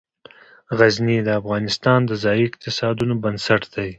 غزني 0.77 1.17
د 1.23 1.29
افغانستان 1.39 1.99
د 2.09 2.11
ځایي 2.23 2.43
اقتصادونو 2.49 3.13
بنسټ 3.23 3.61
دی. 3.73 3.89